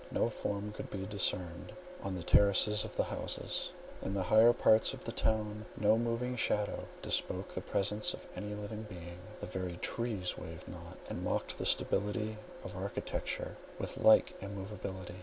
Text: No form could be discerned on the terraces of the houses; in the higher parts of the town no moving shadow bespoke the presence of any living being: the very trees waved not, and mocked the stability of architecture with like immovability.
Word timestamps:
No 0.09 0.29
form 0.29 0.71
could 0.71 0.89
be 0.89 1.05
discerned 1.05 1.73
on 2.01 2.15
the 2.15 2.23
terraces 2.23 2.83
of 2.83 2.95
the 2.95 3.03
houses; 3.03 3.71
in 4.01 4.15
the 4.15 4.23
higher 4.23 4.51
parts 4.51 4.95
of 4.95 5.05
the 5.05 5.11
town 5.11 5.67
no 5.77 5.95
moving 5.95 6.35
shadow 6.35 6.85
bespoke 7.03 7.49
the 7.53 7.61
presence 7.61 8.11
of 8.15 8.25
any 8.35 8.55
living 8.55 8.81
being: 8.89 9.19
the 9.41 9.45
very 9.45 9.77
trees 9.77 10.39
waved 10.39 10.67
not, 10.67 10.97
and 11.07 11.23
mocked 11.23 11.59
the 11.59 11.67
stability 11.67 12.37
of 12.63 12.75
architecture 12.75 13.57
with 13.77 13.95
like 13.99 14.33
immovability. 14.41 15.17